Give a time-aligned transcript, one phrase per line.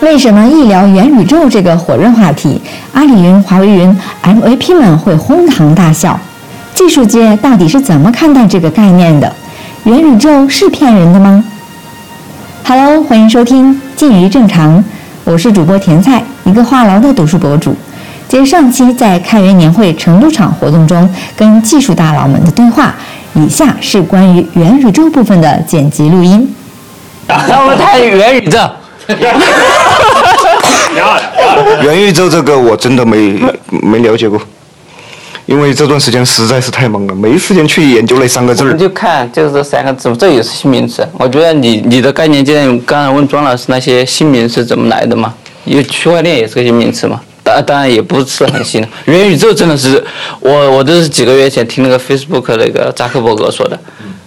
[0.00, 2.60] 为什么一聊元宇宙这个火热话题，
[2.92, 6.18] 阿里云、华为云 MVP 们会哄堂大笑？
[6.74, 9.32] 技术界到底是怎么看待这个概念的？
[9.84, 11.44] 元宇宙是骗人的吗
[12.64, 14.78] ？Hello，欢迎收听《近于正常》，
[15.24, 17.74] 我是主播甜菜，一个话痨的读书博主。
[18.28, 22.94] 接上期在开元年会成都场活动中跟技术大佬们的对话，
[23.34, 26.54] 以下是关于元宇宙部分的剪辑录音。
[27.26, 28.58] 那我们谈元宇宙。
[31.82, 33.38] 元宇宙这个我真的没
[33.70, 34.40] 没了解过，
[35.46, 38.66] 因为这段时间实在是太忙了，没时间去研究那三个字儿。
[38.66, 41.06] 我们就看就是这三个字，这也是新名词。
[41.18, 45.34] 我觉得你你的概念，就像刚才问庄老师那些新名词怎么来的嘛？
[45.64, 48.86] 因为区块链也是个新名词嘛，当当然也不是很新。
[49.06, 50.02] 元宇宙真的是
[50.40, 53.78] 我我都是几个月前听那个 Facebook 那个扎克伯格说的，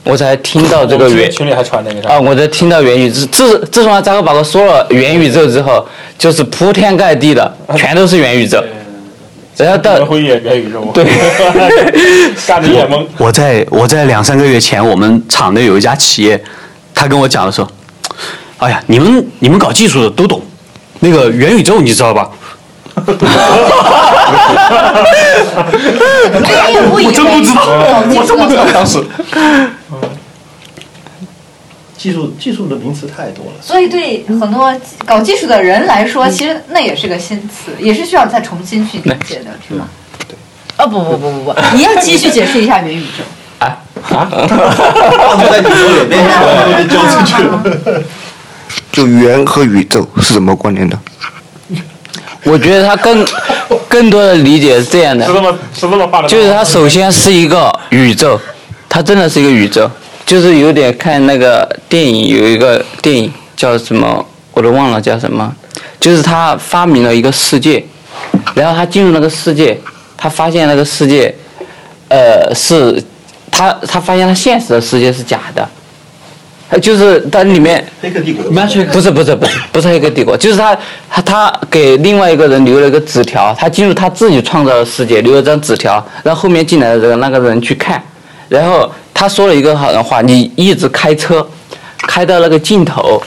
[0.07, 5.85] 我才听到这个元群里还传那个啥啊，我才听到元宇宙，自自从扎克伯格说了元宇宙之后，
[6.17, 8.63] 就是铺天盖地的 全都是元宇宙。
[9.57, 11.03] 然后到元会也元宇宙，对，
[12.45, 13.03] 干的也懵。
[13.17, 16.39] 我在我在两三个月前，我们厂内有一家企业，
[16.93, 17.67] 他跟我讲的时候，
[18.59, 20.39] 哎呀，你们你们搞技术的都懂，
[20.99, 22.29] 那个元宇宙你知道吧？
[26.91, 27.61] 我真不知道，
[28.09, 29.03] 我真不知道当时。
[31.97, 34.73] 技术 技术的名词太多了，所以对很多
[35.05, 39.87] 搞技术的人来说，其实那也是个新词，也是需要再重新去理解的，是吗？
[40.27, 40.35] 对。
[40.77, 43.23] 哦不不不不不， 你要继续解释一下元宇宙。
[43.59, 43.75] 啊
[44.11, 44.29] 啊！
[44.29, 44.37] 就
[45.49, 47.51] 在你手里面交出去了。
[48.91, 50.95] 就元和宇宙是怎么关联的？
[52.47, 53.25] 我觉得他更
[53.89, 56.27] 更多的理解是这样的，是这么是这么发的。
[56.27, 58.39] 就是他首先是一个宇宙，
[58.87, 59.89] 他真的是一个宇宙，
[60.25, 65.53] 就是有点看那个电影，有一个电影叫什么，我都忘了叫什么，
[65.99, 67.83] 就是他发明了一个世界，
[68.55, 69.79] 然后他进入那个世界，
[70.15, 71.33] 他发现那个世界，
[72.09, 73.03] 呃，是
[73.51, 75.67] 他他发现他现实的世界是假的。
[76.69, 79.35] 他就是它里面，黑客帝国不是不是不是
[79.71, 80.77] 不是黑客帝国，就是他
[81.09, 88.03] 他他给另外一个人留了一个纸条，他进入他自己创造的世界，留了张纸条，让后面进来的人那个人去看，
[88.49, 91.47] 然后他说了一个好的话，你一直开车，
[91.99, 93.21] 开到那个尽头，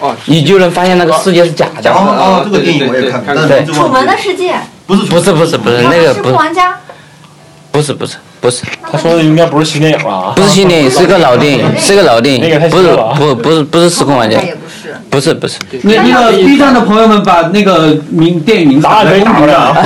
[0.00, 1.92] 哦，你就能发现那个世界是假的。
[1.92, 3.88] 哦哦，这个电影我也看过，但是名字楚。
[3.88, 4.54] 门的世界，
[4.86, 6.74] 不是不是不是不是那个不是空玩家，
[7.70, 10.32] 不是不是不是他说的应该不是新电影吧啊。
[10.36, 14.52] 不是新电影，是个老电影， 是个老电那个太影，不是不不是不是时空玩家不是。
[15.10, 15.56] 不是不是。
[15.82, 19.76] 那那个 B 站的朋友们把那个名电影名字打出来啊。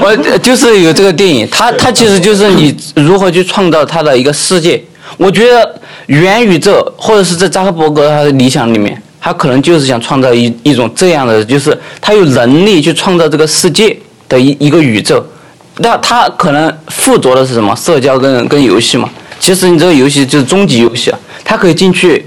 [0.00, 4.82] 我就是有这个电影，它它其实就是你如何去创造它的一个世界。
[5.16, 13.96] 我觉得元宇宙或者是在扎克伯格他的理想里面，他可能就是想创造一一种这样的，就是他有能力去创造这个世界
[14.28, 15.24] 的一一个宇宙。
[15.78, 17.74] 那他可能附着的是什么？
[17.76, 19.08] 社交跟跟游戏嘛。
[19.38, 22.24] 其实你这个游戏就是终极游戏啊，他可以进去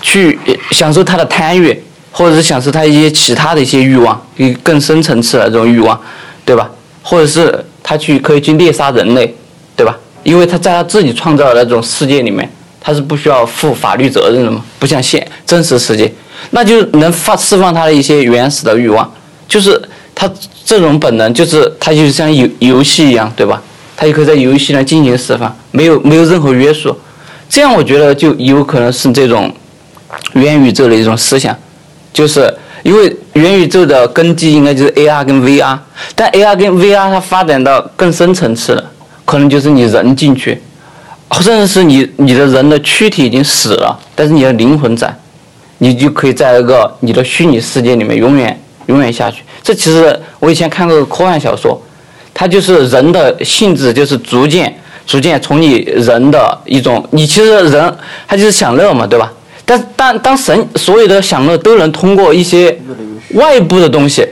[0.00, 0.38] 去
[0.70, 1.82] 享受他的贪欲，
[2.12, 6.00] 或者是享受他一些其他的一些欲望，一更深层次的这种欲望，
[6.44, 6.70] 对吧？
[7.02, 9.34] 或者是他去可以去猎杀人类，
[9.76, 9.96] 对吧？
[10.22, 12.48] 因为他在他自己创造的那种世界里面，
[12.80, 16.10] 他是不需要负法律责任的嘛，不像现真实世界，
[16.50, 19.12] 那就能发释放他的一些原始的欲望，
[19.48, 19.82] 就是
[20.14, 20.30] 他
[20.64, 23.62] 这种本能，就是他就像游游戏一样，对吧？
[23.96, 26.96] 他就可以在游戏上进行释放，没有没有任何约束，
[27.48, 29.52] 这样我觉得就有可能是这种
[30.32, 31.56] 元宇宙的一种思想，
[32.12, 35.78] 就是因为元宇宙的根基应该就是 AR 跟 VR，
[36.14, 38.90] 但 AR 跟 VR 它发展到更深层次了，
[39.24, 40.60] 可能就是你人进去，
[41.40, 45.16] 甚至是你你的人的躯体已经死了，但是你的灵魂在，
[45.78, 49.42] 你就可以在一个你的虚拟世界里面永远永远下去。
[49.62, 51.80] 这其实我以前看过科幻小说，
[52.32, 54.74] 它就是人的性质就是逐渐
[55.06, 57.96] 逐渐从你人的一种，你其实人
[58.26, 59.32] 他就是享乐嘛，对吧？
[59.66, 62.78] 但但当神所有的享乐都能通过一些
[63.34, 64.26] 外部的东西，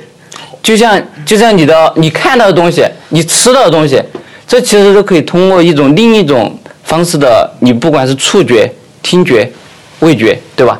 [0.62, 4.02] 就像就像你的你看到的东西，你吃到的东西，
[4.46, 8.70] 这其实都可以通过一种另一种方式的，你不管是触觉、
[9.02, 9.50] 听觉、
[10.00, 10.78] 味觉，对吧？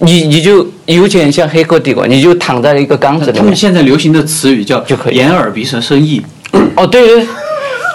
[0.00, 3.56] 你你就有点像黑客帝国，你就躺在了一个缸子里面他们。
[3.56, 6.22] 现在流行的词语叫就可以眼耳鼻舌身意，
[6.76, 7.26] 哦，对对，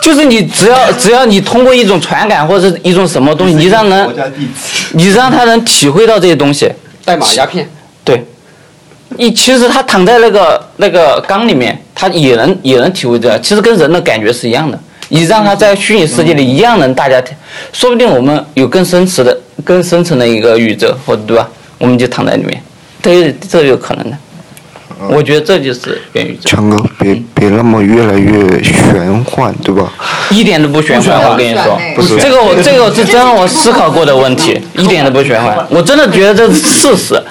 [0.01, 4.95] 就是你只要只要你通过一种传感或者一种什么东西，你让人国家地址。
[4.95, 6.69] 你让他能体会到这些东西，
[7.05, 7.67] 代码鸦片，
[8.03, 8.23] 对，
[9.17, 14.77] 你其实他躺在那个那个缸里面，他也能也能体会到，其实跟人的感觉是一样的。
[15.09, 17.33] 你让他在虚拟世界里一样能大家体，
[17.71, 21.47] 说不定我们有更深层的、更深层的一个宇宙，或者对吧？
[21.83, 22.63] 我们就躺在里面，
[23.01, 24.17] 对，这有可能的。
[25.09, 29.91] 我觉得这就是元宇宙，强哥，别别那么越来越玄幻，对吧？
[30.31, 31.29] 一点都不玄幻。
[31.29, 35.67] 我跟你说，不是这个我这个是真的我思考过的问题，一点都不玄幻。
[35.69, 37.21] 我真的觉得这是事实，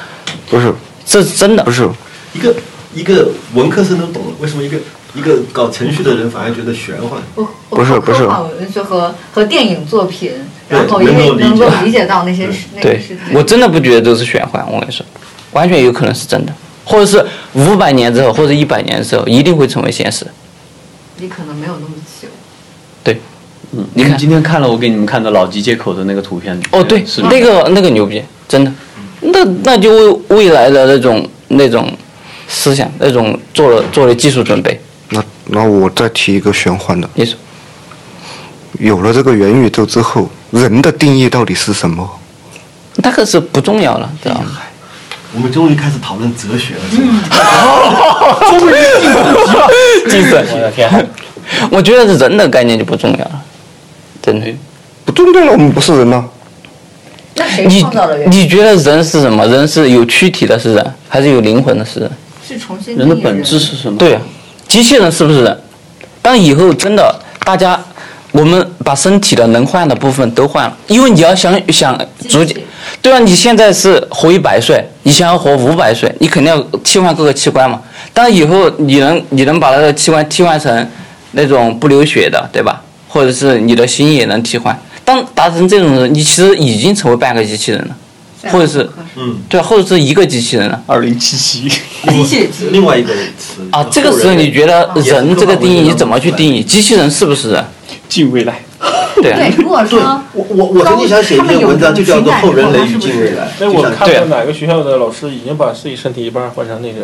[0.51, 0.71] 不是，
[1.07, 1.73] 这是真的不。
[1.73, 1.89] 是，
[2.35, 2.55] 一个
[2.93, 4.77] 一个文科生都懂了，为什么一个
[5.15, 7.19] 一个搞程序的人反而觉得玄幻？
[7.35, 13.19] 不不是不是科幻文学和和电影作品，对然后因为能够理解到那些事那个对事情。
[13.35, 14.65] 我真的不觉得这是玄幻。
[14.67, 15.05] 我跟你说，
[15.53, 16.53] 完全有可能是真的，
[16.85, 20.27] 或者是五百年之后，或者一百年之后，一定会成为现实。
[21.19, 22.29] 你可能没有那么久。
[23.05, 23.21] 对，
[23.73, 26.59] 嗯，你看今天看了我给你们看的老机接口的那个图片。
[26.71, 28.73] 哦，对，是那个那个牛逼，真的，
[29.21, 29.91] 那那就
[30.29, 31.93] 为未来的那种那种
[32.49, 34.81] 思想，那种做了做了技术准备。
[35.11, 37.37] 那那我再提一个玄幻的，你说，
[38.79, 42.09] 有了这个元宇宙之后，人的定义到底是什么？
[42.97, 44.53] 那个是不重要了，知道吗？
[45.35, 46.99] 我们终于开始讨论哲学了，是
[49.57, 49.67] 吧？
[50.09, 51.09] 精神，我的天，
[51.71, 53.43] 我觉得人的概念就不重要了，
[54.21, 54.47] 真的。
[55.07, 56.23] 不重要了，我们不是人呐、
[57.35, 57.67] 那谁？
[58.29, 59.47] 你觉得人是什么？
[59.47, 62.11] 人是有躯体的是人，还是有灵魂的是人？
[62.47, 63.99] 是重新人的本质是什么？
[63.99, 64.21] 对啊，
[64.69, 65.63] 机器人是不是人？
[66.21, 67.83] 当以后真的大家，
[68.33, 71.99] 我们把身体的能换的部分都换了，因为你要想想
[72.29, 72.57] 逐渐，
[73.03, 77.81] 对啊，你现在是活一百岁，你想要活五百岁，你肯定要替换各个器官嘛。
[78.15, 80.89] 但以后你能你能把那个器官替换成
[81.33, 82.83] 那种不流血的，对吧？
[83.09, 84.77] 或者是你的心也能替换。
[85.05, 87.97] 当达成这种人，你其实已经成为半个机器人了，
[88.51, 90.83] 或者是嗯，对啊，或者是一个机器人了。
[90.87, 91.69] 二零七七。
[91.69, 93.29] 机械机另外一个人
[93.71, 96.63] 啊，这个时候你觉得人这个定义你怎么去定义？
[96.63, 97.65] 机器人是不是人？
[98.15, 98.61] 近未来。
[99.17, 100.01] 对啊，对，如果说，
[100.33, 103.45] 我我我曾经想写一篇文章，就叫做《后人类与近未来》。
[103.61, 107.03] 那我看对啊过哪个学校的老师已经把自己身体一半换成那种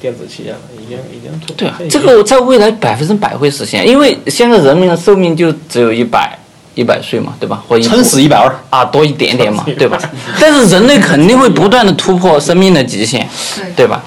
[0.00, 6.38] 电子器件了，已经已经做对啊，这个在未来百分之百会实现，因为现在人民的寿命就只有一百
[6.74, 7.62] 一百岁嘛，对吧？
[7.68, 8.48] 或撑死一百二。
[8.70, 9.98] 啊多一点点嘛，对吧？
[10.40, 13.28] 但是人类肯定会不断的突破生命的极限，
[13.76, 14.02] 对吧？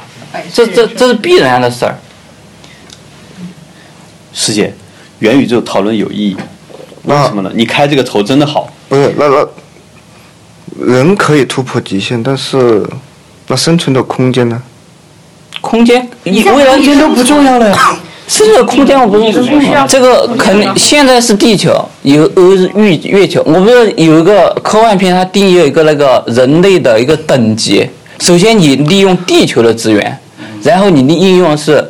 [0.53, 1.95] 这这这是必然的事儿。
[4.33, 4.73] 师姐，
[5.21, 6.35] 元宇宙讨论有意义，
[7.05, 7.51] 为那什么呢？
[7.55, 8.71] 你开这个头真的好。
[8.89, 9.47] 不是，那那
[10.85, 12.83] 人可以突破极限，但是
[13.47, 14.61] 那生存的空间呢？
[15.61, 17.97] 空间，你未来空间都不重要了呀。
[18.27, 19.85] 这个空间我不是说吗？
[19.85, 23.43] 这个肯定现在是地球，有呃月月球。
[23.45, 27.87] 我不是有一个科幻片，它定义了一个那个人类的一个等级。
[28.19, 30.17] 首先你利用地球的资源，
[30.63, 31.85] 然后你利用是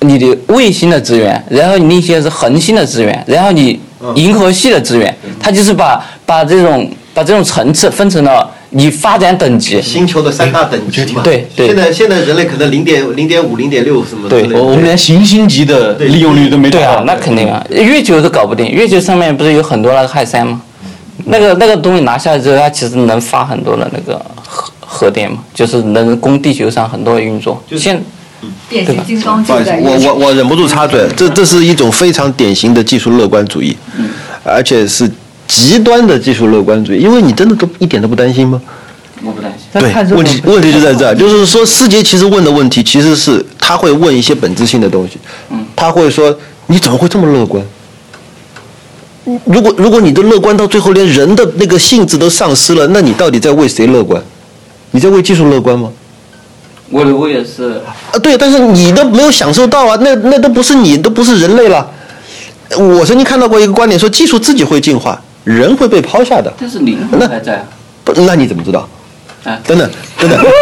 [0.00, 3.78] 你的卫星的资源，然后你那些是恒星的资源，然后你
[4.14, 9.80] 银河系的资源，它就是把把这种把这种层次分成了你发展等级。
[9.80, 11.22] 星球的三大等级嘛。
[11.22, 14.40] 对对现在现在人类可能零点零点五、零点六什么的。
[14.40, 16.70] 对我我们连行星级的利用率都没。
[16.70, 20.60] 对啊，那肯定啊，月球都搞不定，月球上面不是有很多那个氦三吗？
[21.24, 27.60] 那个那个东西拿下来之后，它其实能发很多的那个核核电嘛，就是能供地球上很多的运作。
[27.76, 28.00] 现
[28.68, 33.76] 变形金刚不好意思，就在我我我忍不住插嘴，这这是一种非常典型的技术乐观主义，
[34.44, 35.10] 而且是
[35.46, 36.98] 极端的技术乐观主义。
[36.98, 38.60] 因为你真的都一点都不担心吗？
[39.22, 39.80] 我不担心。
[39.80, 45.18] 对，问题问题就在这儿，就是说师姐其实问的问题，其实是他会问一些本质性的东西，
[45.74, 47.64] 他会说你怎么会这么乐观？
[49.44, 54.22] 如果如果你的乐观到最后连人的那个性质都丧失了，那你到底在为谁乐观？
[54.92, 55.90] 你在为技术乐观吗？
[56.90, 61.86] 我的我也是，啊，对，但是你都没有享受到啊，那那都不是你，都不是人类了。
[62.76, 66.52] 我曾经看到过一个观点，说技术自己会进化，人会被抛下的。
[66.60, 67.62] 但是灵魂还在啊。
[68.04, 68.80] 不，那你怎么知道？
[69.44, 69.88] 啊等等
[70.18, 70.52] 等等等等，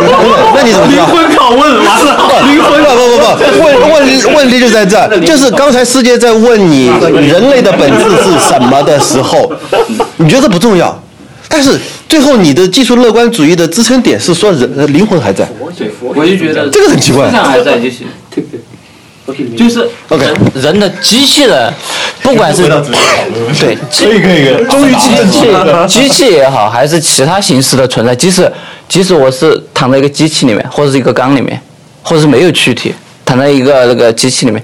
[0.55, 1.07] 那你怎么知道？
[1.07, 6.89] 灵魂拷问完了，灵魂不不不不，问问问题就在这儿，就是刚才世界在问你
[7.29, 9.51] 人类的本质是什么的时候，
[10.19, 11.03] 你觉得不重要，
[11.49, 15.49] 但是最后你的技术乐观主义的支撑点是说人呃灵魂还在，
[16.01, 17.27] 我就觉得这个很奇怪。
[17.27, 18.07] 思想还在就行。
[19.57, 21.73] 就是 OK 人人的机器人，
[22.21, 25.49] 不管是对可以可以可以，终于机器
[25.89, 28.53] 机器也好，还是其他形式的存在，即使
[28.87, 31.59] 即使我是躺在一个机器里面，或者是一个缸里面，
[32.03, 32.93] 或者是没有躯体，
[33.25, 34.63] 躺在一个那个机器里面，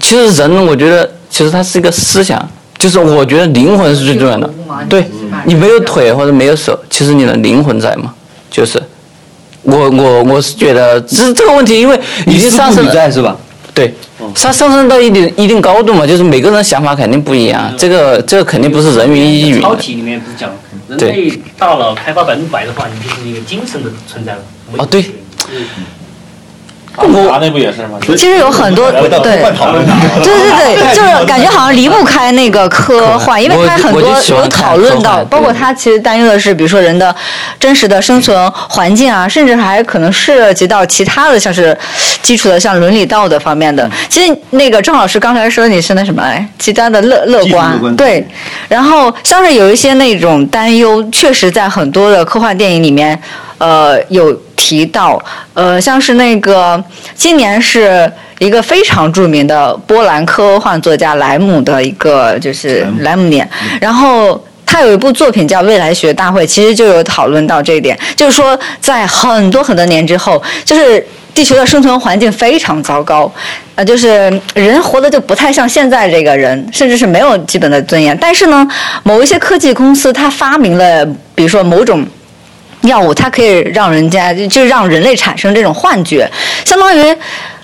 [0.00, 4.50] 其实人我觉得其实它是一个思想，就是我觉得灵魂是最重要的。
[4.88, 5.04] 对
[5.44, 8.12] 你没有腿或者没有手，其实你的灵魂在嘛？
[8.50, 8.82] 就是
[9.62, 12.92] 我我我是觉得这这个问题，因为已经上升了。
[12.92, 13.36] 在是吧？
[13.72, 13.94] 对，
[14.34, 19.62] 它上升到一定一定高度嘛，就是每个人想法肯定不一样，这个这个肯定不是人云亦云的。
[19.62, 20.50] 超体里面不是讲，
[20.88, 24.40] 人类到了开发百分之百的话，你就是一个精神的存在了。
[24.76, 25.06] 哦，对，阿
[27.08, 27.98] 凡达那不也是吗？
[28.00, 30.22] 其实有很多对对对对，
[30.94, 37.14] 就是感觉好像离不开那个科幻，因为它很多有讨论到，包括它其实担忧的是，比如说人的
[37.58, 41.76] 真实的生存环境啊，甚至还可能涉及到其他的，像是
[42.22, 43.88] 基础的像伦理道德方面的。
[44.08, 48.26] 其实那个郑老师刚才说你是那什么来，极端的乐乐观对，
[48.68, 53.20] 然后像是有一些那种担忧，确实在很多的科幻电影里面，
[53.60, 55.22] 呃，有提到，
[55.54, 56.82] 呃，像是那个
[57.14, 63.48] 今年是一个非常著名的波兰科幻作家莱姆的一个就是莱姆年，
[63.80, 64.42] 然后。
[64.72, 73.28] 他有一部作品叫《未来学大会》，其实就有讨论到这一点，就是说在很多很多年之后，就是地球的生存环境非常糟糕，
[73.74, 78.16] 呃，就是人活的就不太像现在这个人，甚至是没有基本的尊严。
[78.20, 78.64] 但是呢，
[79.02, 82.06] 某一些科技公司它发明了，比如说某种
[82.82, 86.30] 药物，它可以让人家就让人类产生这种幻觉，
[86.64, 87.16] 相当于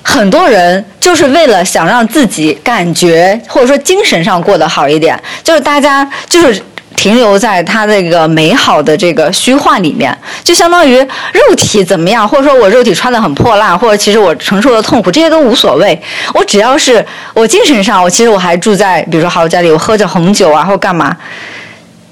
[0.02, 6.62] 很多人就是为了想让自己感觉或者说精神上过得好一点，就是大家就是。
[6.96, 16.00] 停留在他那个美好的这个虚幻里面，就相当于肉体怎么样，或者说我肉体穿的很破烂，或者其实我承受的痛苦，这些都无所谓。
[16.32, 17.04] 我只要是
[17.34, 21.14] 我精神上，我其实我还住在比如说豪宅里，我喝着红酒啊，或干嘛。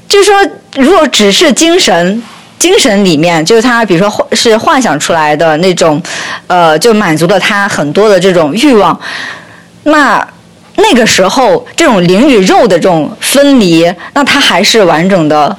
[0.06, 0.34] 就是说，
[0.76, 2.22] 如果只是精神。
[2.58, 6.02] 精神里面，就是他，比如说是幻想出来的那种，
[6.46, 8.98] 呃，就满足了他很多的这种欲望。
[9.84, 10.26] 那
[10.76, 15.56] 那个时候，这种灵与肉的这种分离，那他还是完整的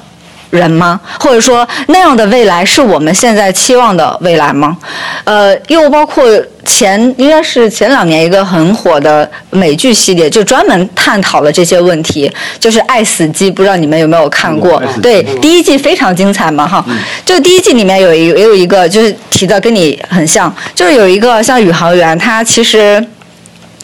[0.50, 1.00] 人吗？
[1.18, 4.76] 或者说那样的未来是我们现在期望的未来吗？
[5.24, 6.24] 呃，又包括
[6.64, 14.82] 前应该是前两年一个很火的美剧系列，就专门探讨了这些问题，就是《爱死机》，不知道你们有没有看过？
[15.02, 16.84] 对，第一季非常精彩嘛，哈。
[17.24, 23.04] 就第一季里面有一也有一个就是提的跟你很像，就是有一个像宇航员，他其实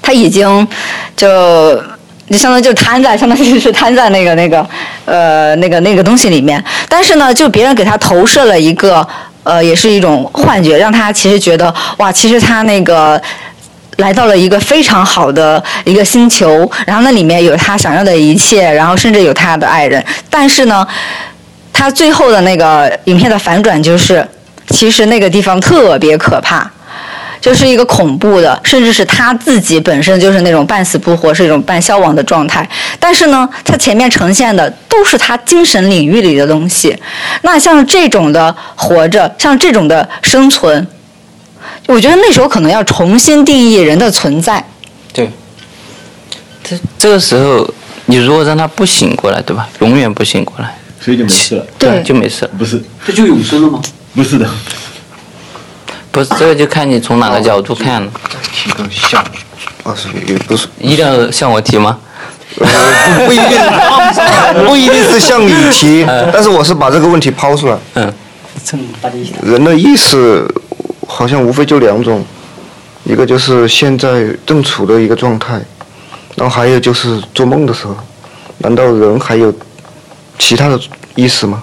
[0.00, 0.66] 他已经
[1.16, 1.80] 就
[2.32, 4.66] 就相当于就瘫在，相当于是瘫在那个那个
[5.04, 6.62] 呃那个那个东西里面。
[6.88, 9.06] 但是呢，就别人给他投射了一个
[9.44, 13.20] 呃，也是一种幻觉，让他其实觉得哇，其实他那个。
[13.98, 20.02] 来到了一个非常好的一个星球，然后那里面有他想要的一切，然后甚至有他的爱人。
[20.30, 20.84] 但是呢，
[21.74, 24.26] 他最后的那个影片的反转就是，
[24.70, 26.68] 其实那个地方特别可怕。
[27.42, 32.66] 就是一个恐怖的，甚至是他自己本身就是那种半死不活，是一种半消亡的状态。
[33.00, 36.96] 但是呢，他前面呈现的都是他精神领域里的东西。
[37.42, 40.86] 那像这种的活着，像这种的生存，
[41.86, 44.64] 我觉得那时候可能要重新定义人的存在。
[45.12, 45.28] 对，
[46.62, 47.68] 这这个时候，
[48.06, 49.68] 你如果让他不醒过来，对吧？
[49.80, 51.66] 永远不醒过来，所以就没事了。
[51.76, 52.50] 对就没事了。
[52.56, 53.82] 不是，这就永生了吗？
[54.14, 54.48] 不是的，
[56.12, 58.12] 不是这个就看你从哪个角度看了。
[58.52, 59.20] 提个项，
[59.82, 61.98] 啊是也不是，一定要向我提吗？
[62.60, 62.68] 呃
[63.18, 63.58] 不不一定，
[64.66, 67.78] 不一定是向你提， 但是我是把这个问题抛出来。
[67.94, 68.12] 嗯，
[69.42, 70.46] 人的意识
[71.08, 72.22] 好像无非就两种，
[73.04, 75.58] 一个就是现在正处的一个状态，
[76.36, 77.96] 然后还有就是做梦的时候，
[78.58, 79.52] 难道人还有
[80.38, 80.78] 其他的
[81.14, 81.62] 意识吗？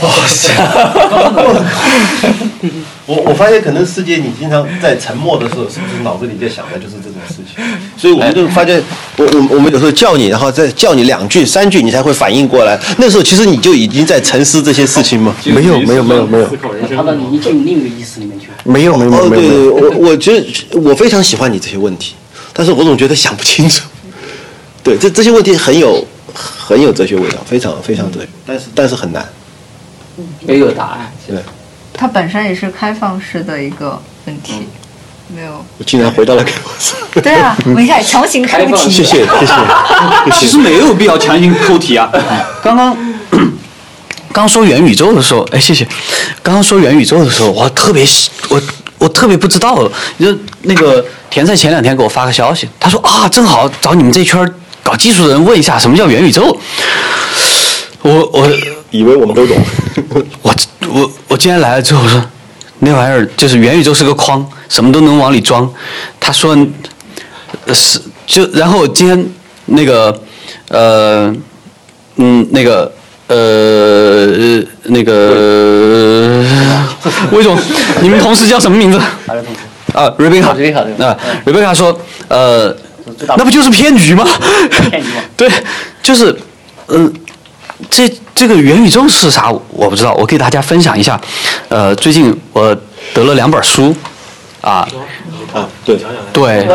[3.06, 7.64] 我我发现可能世界你经常在沉默的时候，是不是脑子里在想的就是这种事情？
[7.96, 8.82] 所以我们就发现，
[9.16, 12.76] 我我我们有时候叫你，然后再叫你两句三句，你才会反应过来。
[12.98, 15.32] 那时候其实你就已经在沉思这些事情吗？
[15.44, 16.48] 没有没有没有没有
[16.96, 18.48] 他到你进另一个意识里面去。
[18.64, 20.44] 没有没有没哦，有没有对，我我觉得
[20.80, 22.14] 我非常喜欢你这些问题，
[22.52, 23.86] 但是我总觉得想不清楚。
[24.82, 29.24] 对，这这些问题很有很有哲学味道，非常非常哲学，但是但是很难。
[30.40, 31.12] 没有答案。
[31.26, 31.42] 现在，
[31.92, 34.66] 它本身也是开放式的一个问题，
[35.34, 35.64] 没有。
[35.78, 36.94] 我竟然回到了开放式。
[37.20, 38.90] 对啊， 我一下强行出题。
[38.90, 39.52] 谢谢谢谢。
[40.38, 42.10] 其实没有必要强行扣题啊。
[42.62, 42.96] 刚刚
[44.32, 45.86] 刚说元宇宙的时候，哎，谢谢。
[46.42, 48.60] 刚刚说元宇宙的时候，我特别喜我
[48.98, 49.76] 我特别不知道，
[50.18, 54.46] 就那个田菜前两天给我发个消息，他说啊，正好找你们这圈
[54.82, 56.58] 搞技术的人问一下什么叫元宇宙。
[58.02, 58.48] 我我
[58.96, 59.56] 以为我们都懂。
[60.42, 60.54] 我
[60.88, 62.22] 我我今天来了之后说，
[62.78, 65.70] 那玩意儿就是元宇宙是个筐，什么都能往里装。
[66.20, 66.56] 他说，
[67.66, 69.26] 呃是就然后今天
[69.66, 70.22] 那个
[70.68, 71.34] 呃
[72.16, 72.92] 嗯那个
[73.28, 76.44] 呃那个
[77.32, 77.56] 魏总，
[78.00, 78.98] 你们同事叫什么名字？
[79.94, 80.52] 啊，瑞贝卡。
[80.52, 80.80] 瑞贝卡。
[81.04, 81.98] 啊，瑞贝卡说，
[82.28, 82.76] 呃，
[83.28, 84.26] 那不就是骗局吗？
[85.36, 85.50] 对，
[86.02, 86.36] 就是，
[86.88, 87.12] 嗯、
[87.90, 89.52] 这这个元宇宙是啥？
[89.68, 91.20] 我不知道，我给大家分享一下。
[91.68, 92.74] 呃，最近我
[93.12, 93.94] 得了两本书，
[94.60, 94.86] 啊，
[95.52, 95.96] 啊，对，
[96.32, 96.66] 对，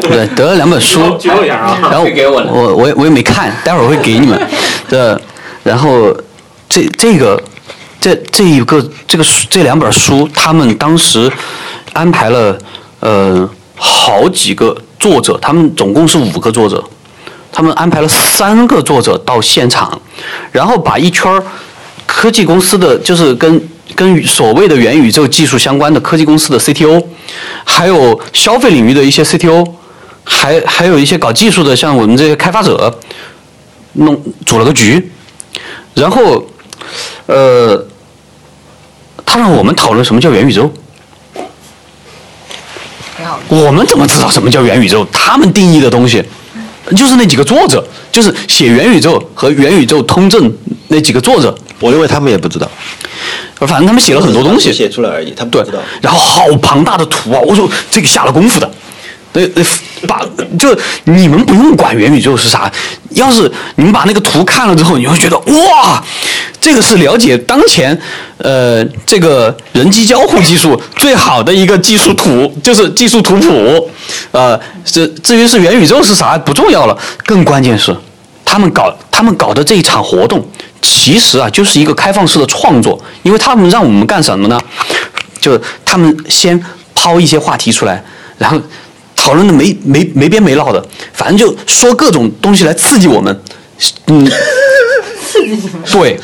[0.00, 4.38] 对，得了两本书，剧透一下啊然后给我我我也我也没看，待会儿会给你们。
[4.88, 5.18] 这，
[5.62, 6.14] 然后
[6.68, 7.42] 这这个
[8.00, 11.30] 这这一个这个书这两本书，他们当时
[11.92, 12.58] 安排了
[13.00, 16.82] 呃好几个作者，他们总共是五个作者，
[17.54, 19.98] 他们安排了三个作者到现场，
[20.50, 21.40] 然后把一圈儿
[22.04, 27.00] 科技公司的，就是跟跟所谓的元宇宙技术相关的科技公司的 CTO，
[27.64, 29.64] 还有消费领域的一些 CTO，
[30.24, 32.92] 还还有一些搞技术的，像我们这些开发者，
[33.92, 35.12] 弄组了个局，
[35.94, 36.44] 然后，
[37.26, 37.86] 呃，
[39.24, 40.68] 他让我们讨论什么叫元宇宙。
[43.48, 45.06] 我们怎么知道什么叫元宇宙？
[45.12, 46.22] 他们定义的东西，
[46.96, 50.52] 就是那几个作者，就是写元宇宙和元宇宙通证
[50.88, 52.70] 那几个作者，我认为他们也不知道，
[53.60, 57.40] 反正他们写了很多东西，写出来而已，他们不对知道。，然后好庞大的图啊！
[57.46, 58.70] 我说这个下了功夫的，
[59.32, 59.64] 那那
[60.06, 60.24] 把
[60.58, 62.70] 就你们不用管元宇宙是啥，
[63.14, 66.02] 要是你们把那个图看了之后，你会觉得哇，
[66.60, 67.98] 这个是了解当前
[68.38, 73.90] 呃这个人机交互技术最好的一个技术图，就是技术图谱。
[74.32, 77.96] 呃，这至于是元宇宙是啥不重要了，更关键是
[78.44, 80.46] 他们搞他们搞的这一场活动，
[80.82, 84.60] 其实啊就是一个开放式的创作，因为他们让我们干什么呢？
[85.40, 86.60] 就是他们先
[86.94, 88.02] 抛一些话题出来，
[88.38, 88.58] 然后
[89.24, 93.42] 讨论的没没没边没落的，反正就说各种东西来刺激我们，
[94.08, 94.30] 嗯，
[95.26, 96.20] 刺激对，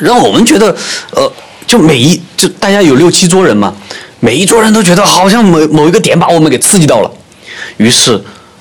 [0.00, 0.74] 让我们觉得
[1.10, 1.30] 呃，
[1.66, 3.74] 就每一就大家有六七桌人嘛，
[4.20, 7.10] 每一桌人都觉得好像某某一个点把我们给刺激到了，
[7.76, 8.18] 于是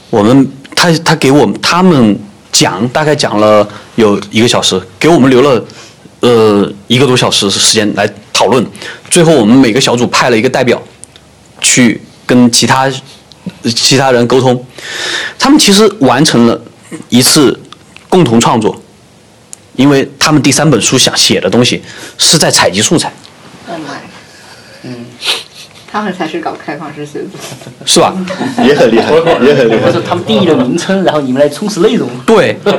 [0.10, 2.20] 我们他他给我们他们
[2.52, 5.64] 讲大概讲了有一个小时，给我们留了
[6.20, 8.66] 呃一个多小时时间来讨论，
[9.10, 10.82] 最后我们每个小组派了一个代表
[11.62, 12.92] 去跟其他
[13.64, 14.66] 其他人沟通，
[15.38, 16.60] 他们其实完成了
[17.10, 17.60] 一次
[18.10, 18.82] 共同创作，
[19.76, 21.82] 因为他们第三本书想写的东西
[22.18, 23.12] 是在采集素材
[23.68, 23.98] ，Oh my，
[24.84, 25.06] 嗯，
[25.92, 27.30] 他们才是搞开放式写作。
[27.86, 28.14] 是吧？
[28.64, 29.92] 也很厉害， 也很厉害或。
[29.92, 32.08] 者他们定义了名称，然后你们来充实内容。
[32.26, 32.72] 对，他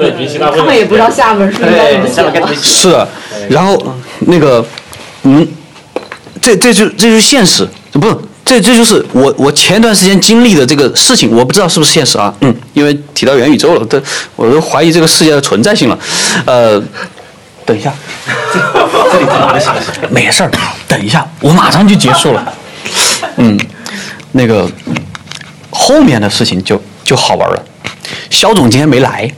[0.51, 2.63] 他们也不知道下本书应该怎么对，写？
[2.63, 3.09] 是的，
[3.51, 4.65] 然后那个，
[5.25, 5.47] 嗯，
[6.41, 14.03] 这这就这就是现实，不是这这就是我我前段时间经历的这个事情，我不知道是不是现实啊，嗯，因为提到元宇宙了，这
[14.37, 15.99] 我都怀疑这个世界的存在性了，
[16.45, 16.83] 呃，
[17.65, 17.93] 等一下，
[18.53, 20.07] 这里哪的形式？
[20.11, 20.51] 没事儿，
[20.89, 22.53] 等一下，我马上就结束了，
[23.37, 23.59] 嗯，
[24.33, 24.69] 那个
[25.71, 27.65] 后面的事情就就好玩了，
[28.29, 29.31] 肖总今天没来，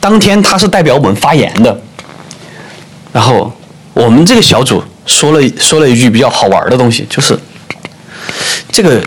[0.00, 1.80] 当天他是代表我们发言的。
[3.12, 3.52] 然后
[3.94, 7.38] 我们这个小组说了说了一句比较好玩的东西，就是
[8.70, 9.02] 这个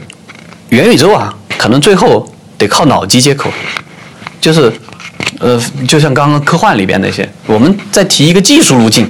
[0.70, 3.50] 元宇宙啊，可能最后得靠脑机接口，
[4.40, 4.72] 就是
[5.40, 9.10] 呃，就像刚刚科幻里边那些，我们再提一个技术路径，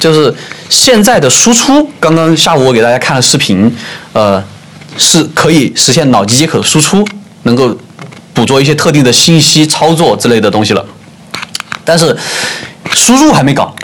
[0.00, 0.34] 就是
[0.68, 3.72] 现在的输出，刚刚下午我给大家看了视频，
[4.12, 4.42] 呃，
[4.96, 7.06] 是可以实现脑机接口输出，
[7.44, 7.76] 能够
[8.32, 10.84] 捕捉一些特定的信息、操作之类的东西了。
[11.84, 12.16] 但是
[12.92, 13.74] 输入还没搞，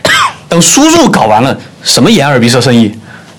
[0.48, 2.92] 等输入搞完了，什么眼耳鼻舌身意，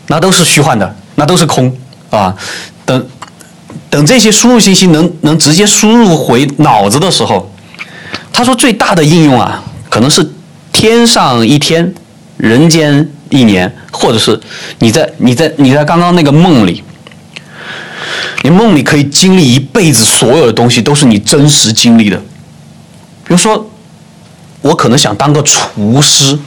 [0.07, 1.75] 那都是虚幻的，那都是空。
[2.09, 2.35] 啊。
[2.85, 3.07] 等
[3.89, 7.51] 等这些输入信息能能直接输入回脑子的时候，
[8.31, 10.27] 他说最大的应用啊，可能是
[10.71, 11.93] 天上一天，
[12.37, 14.39] 人间一年，或者是
[14.79, 16.83] 你在你在你在刚刚那个梦里。
[18.43, 22.15] 你梦里可以经历一辈子，所有的东西都是你真实经历的。
[23.25, 23.69] 比如说，
[24.61, 26.37] 我可能想当个厨师，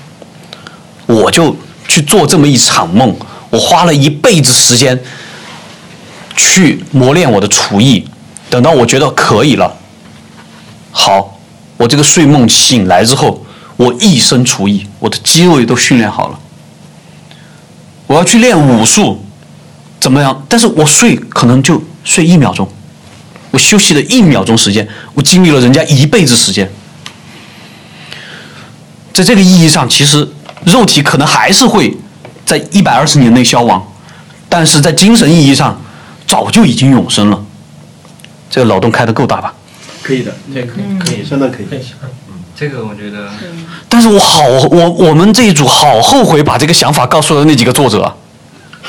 [1.07, 1.55] 我就
[1.89, 3.15] 去做这么一场梦，
[3.51, 4.99] 我花了一辈子时间
[6.41, 8.03] 去磨练我的厨艺，
[8.49, 9.77] 等到我觉得可以了，
[10.91, 11.39] 好，
[11.77, 13.45] 我这个睡梦醒来之后，
[13.77, 16.41] 我一身厨艺，我的肌肉也都训练好了。
[18.07, 19.23] 我要去练武术，
[20.01, 20.45] 怎么样？
[20.49, 22.67] 但是我睡可能就睡一秒钟，
[23.51, 26.71] 我休息了一秒钟时间，我经历了人家一辈子时间。
[29.13, 30.27] 在这个意义上，其实
[30.65, 31.95] 肉体可能还是会
[32.47, 33.87] 在一百二十年内消亡，
[34.49, 35.79] 但是在精神意义上，
[36.31, 37.45] 早就已经永生了。
[38.49, 39.53] 这个脑洞开得够大吧？
[40.01, 41.67] 可以的，这可以可以相当可以。
[42.57, 43.29] 这个我觉得
[43.89, 48.15] 但是我好，我我们这一组好后悔把这个想法告诉了那几个作者啊，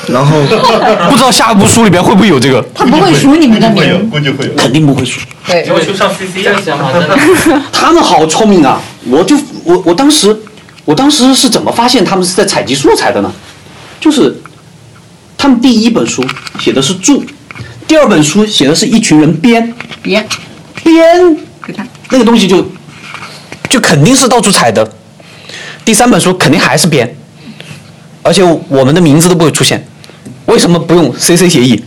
[0.08, 0.42] 然后
[1.10, 2.64] 不知道下一部书里边会不会有这个？
[2.76, 4.54] 他不会数你们的名，估计会有。
[4.56, 5.22] 肯定不会数。
[5.48, 7.18] 对，我就上 CC 这个想法真的，
[7.72, 8.80] 他们好聪明啊！
[9.08, 10.38] 我就我我当时
[10.86, 13.32] 我当时是怎么发现他们是在采集素材的呢？
[14.00, 14.36] 就是
[15.42, 16.24] 他们第一本书
[16.60, 17.26] 写的是注，
[17.88, 19.74] 第二本书写的是一群人编。
[20.04, 20.24] 编。
[20.84, 21.36] 编。
[21.66, 21.88] 你看。
[22.12, 22.64] 那个东西就
[23.68, 24.88] 就肯定是到处踩的。
[25.84, 27.16] 第三本书肯定还是编，
[28.22, 29.84] 而且我们的名字都不会出现，
[30.46, 31.84] 为什么不用 CC 协议？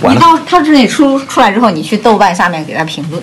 [0.00, 3.22] 完了，你到他这里出出来之后，你去豆瓣下面给他评论。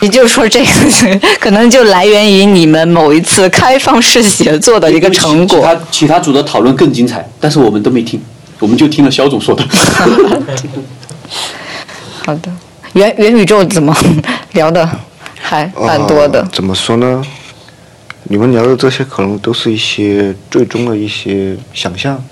[0.02, 5.58] 也就是说，这个可能就来源于你们某一次开放式写作的一个成果。
[5.58, 8.18] 其他其他组的讨论更精彩，但是我们都没听，
[8.58, 9.62] 我们就听了肖总说的。
[12.24, 12.50] 好的，
[12.94, 13.94] 元元宇宙怎么
[14.52, 14.88] 聊的
[15.38, 16.48] 还蛮多的啊。
[16.52, 17.22] 怎么说呢？
[18.24, 22.22] 你们聊的这些可能都是一些最终的一些想象，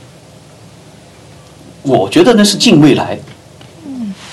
[1.83, 3.19] 我觉得那是近未来。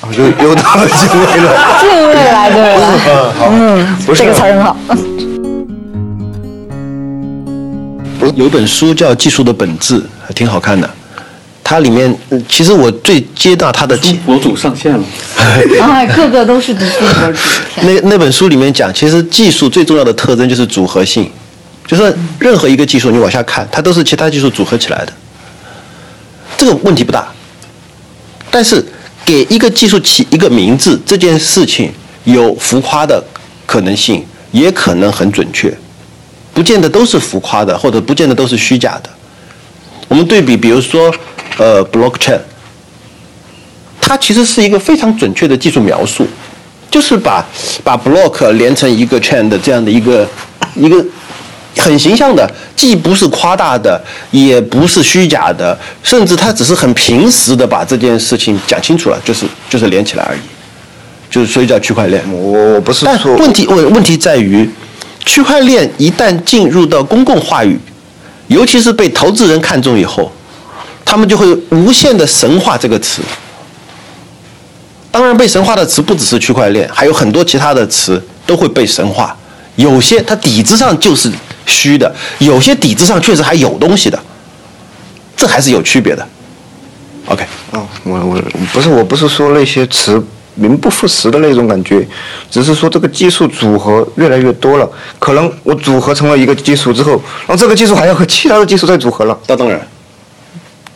[0.06, 1.46] 啊，又又到了这位了。
[1.82, 2.84] 近未来的未来，
[3.50, 4.78] 嗯，不是这个词儿很好。
[8.36, 10.90] 有本书叫《技术的本质》，还挺好看的。
[11.64, 15.04] 它里面，呃其实我最接纳它的博主上线了，
[15.82, 17.40] 啊，个个都是读书博主。
[17.82, 21.32] 那那本书里面讲，其实技术最重要的特征就是组合性，
[21.88, 25.14] 就是任何一个技术你往下看，它都是其他技术组合起来的。
[26.58, 27.28] 这个问题不大，
[28.52, 28.86] 但是
[29.26, 31.92] 给一个技术起一个名字这件事情
[32.26, 33.22] 有浮夸的
[33.66, 35.76] 可能性，也可能很准确，
[36.54, 39.10] 不见得都是浮夸的，或者不见得都是虚假的。
[40.08, 41.12] 我们对比，比如说，
[41.58, 42.40] 呃，blockchain，
[44.00, 46.28] 它其实是一个非常准确的技术描述，
[46.92, 47.44] 就是把
[47.84, 50.28] 把 block 连成一个 chain 的这样的一个
[50.76, 51.04] 一个
[51.78, 60.40] 很形象的，既不是夸大的，也不是虚假的，甚至他只是很平实的把这件事情讲清楚了，就是就是连起来而已，
[61.30, 62.24] 就是所以叫区块链。
[62.32, 64.70] 我我不是说问题问问题在于，
[65.26, 67.80] 区块链一旦进入到公共话语，
[68.48, 70.32] 尤其是被投资人看中以后，
[71.04, 73.22] 他们就会无限的神化这个词。
[75.12, 79.36] 当然，被神化的词不只是区块链，还有很多其他的词都会被神化。
[79.78, 81.32] 有些它底子上就是
[81.66, 84.20] 虚的，有些底子上确实还有东西的，
[85.36, 86.28] 这还是有区别的。
[87.28, 88.42] OK，哦，我我
[88.74, 90.24] 不是我不是说那些词
[90.54, 92.08] 名不副实的那种感觉，
[92.50, 97.12] 只是说这个技术组合越来越多了，可能我组合成了一个技术之后，
[97.48, 99.80] 然后这个技术还要和其他的技术再组合了，那当然，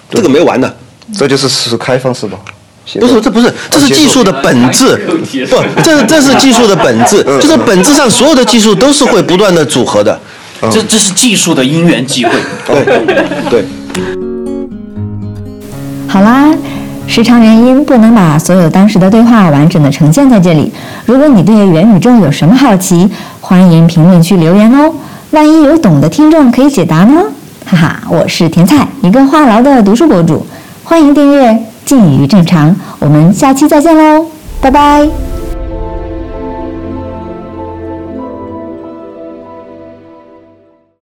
[0.10, 0.78] 这个没完的。
[1.18, 2.38] 这就是是开放式吧？
[3.00, 4.96] 不是，这不是，这是技术的本质。
[5.50, 10.20] 不，这这是技术的本质，就是本质上所有的技术都是会不断的组合的。
[10.72, 12.32] 这这是技术的因缘际会。
[12.68, 12.84] 对
[13.50, 13.66] 对。
[16.08, 16.50] 好啦，
[17.08, 20.72] 时长原因不能把所有当时的对话完整的呈现在这里。
[21.06, 23.10] 如果你对元宇宙有什么好奇，
[23.42, 24.94] 欢迎评论区留言哦。
[25.32, 27.24] 万一有懂的听众可以解答呢？
[27.66, 30.44] 哈哈，我是甜菜，一个话痨的读书博主，
[30.84, 31.52] 欢迎订阅
[31.86, 34.26] 《近于正常》，我们下期再见喽，
[34.60, 35.39] 拜拜。